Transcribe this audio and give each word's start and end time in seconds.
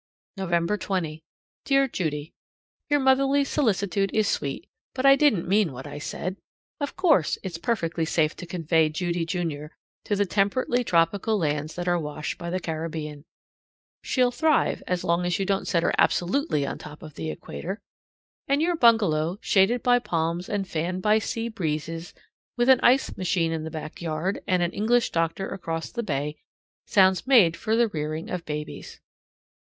November 0.35 0.77
20. 0.77 1.21
Dear 1.63 1.87
Judy: 1.87 2.33
Your 2.89 2.99
motherly 2.99 3.43
solicitude 3.43 4.09
is 4.15 4.27
sweet, 4.27 4.65
but 4.95 5.05
I 5.05 5.15
didn't 5.15 5.47
mean 5.47 5.71
what 5.73 5.85
I 5.85 5.99
said. 5.99 6.37
Of 6.79 6.95
course 6.95 7.37
it's 7.43 7.59
perfectly 7.59 8.05
safe 8.05 8.35
to 8.37 8.47
convey 8.47 8.89
Judy, 8.89 9.27
junior, 9.27 9.77
to 10.05 10.15
the 10.15 10.25
temperately 10.25 10.83
tropical 10.83 11.37
lands 11.37 11.75
that 11.75 11.87
are 11.87 11.99
washed 11.99 12.39
by 12.39 12.49
the 12.49 12.59
Caribbean. 12.59 13.25
She'll 14.01 14.31
thrive 14.31 14.81
as 14.87 15.03
long 15.03 15.23
as 15.23 15.37
you 15.37 15.45
don't 15.45 15.67
set 15.67 15.83
her 15.83 15.93
absolutely 15.99 16.65
on 16.65 16.79
top 16.79 17.03
of 17.03 17.13
the 17.13 17.29
equator. 17.29 17.79
And 18.47 18.59
your 18.59 18.75
bungalow, 18.75 19.37
shaded 19.39 19.83
by 19.83 19.99
palms 19.99 20.49
and 20.49 20.67
fanned 20.67 21.03
by 21.03 21.19
sea 21.19 21.47
breezes, 21.47 22.15
with 22.57 22.69
an 22.69 22.79
ice 22.81 23.15
machine 23.17 23.51
in 23.51 23.65
the 23.65 23.69
back 23.69 24.01
yard 24.01 24.41
and 24.47 24.63
an 24.63 24.71
English 24.71 25.11
doctor 25.11 25.47
across 25.49 25.91
the 25.91 26.01
bay, 26.01 26.37
sounds 26.87 27.27
made 27.27 27.55
for 27.55 27.75
the 27.75 27.89
rearing 27.89 28.31
of 28.31 28.45
babies. 28.45 28.99